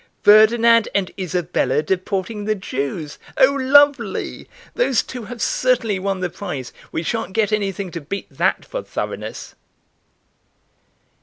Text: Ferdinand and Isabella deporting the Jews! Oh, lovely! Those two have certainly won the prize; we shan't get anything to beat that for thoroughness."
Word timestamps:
Ferdinand 0.23 0.89
and 0.95 1.11
Isabella 1.15 1.83
deporting 1.83 2.45
the 2.45 2.55
Jews! 2.55 3.19
Oh, 3.37 3.51
lovely! 3.53 4.49
Those 4.73 5.03
two 5.03 5.25
have 5.25 5.43
certainly 5.43 5.99
won 5.99 6.21
the 6.21 6.29
prize; 6.31 6.73
we 6.91 7.03
shan't 7.03 7.33
get 7.33 7.51
anything 7.53 7.91
to 7.91 8.01
beat 8.01 8.25
that 8.31 8.65
for 8.65 8.81
thoroughness." 8.81 9.53